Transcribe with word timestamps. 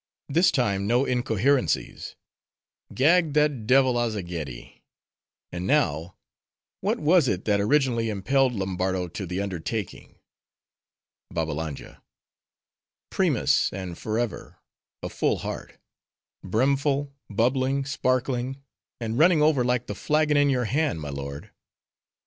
this 0.27 0.49
time 0.49 0.87
no 0.87 1.05
incoherencies; 1.05 2.15
gag 2.91 3.33
that 3.33 3.67
devil, 3.67 3.99
Azzageddi. 3.99 4.81
And 5.51 5.67
now, 5.67 6.15
what 6.79 6.97
was 6.97 7.27
it 7.27 7.45
that 7.45 7.61
originally 7.61 8.09
impelled 8.09 8.55
Lombardo 8.55 9.07
to 9.09 9.27
the 9.27 9.39
undertaking? 9.39 10.17
BABBALANJA—Primus 11.31 13.71
and 13.71 13.95
forever, 13.95 14.57
a 15.03 15.09
full 15.09 15.37
heart:—brimful, 15.37 17.13
bubbling, 17.29 17.85
sparkling; 17.85 18.59
and 18.99 19.19
running 19.19 19.43
over 19.43 19.63
like 19.63 19.85
the 19.85 19.93
flagon 19.93 20.35
in 20.35 20.49
your 20.49 20.65
hand, 20.65 20.99
my 20.99 21.09
lord. 21.09 21.51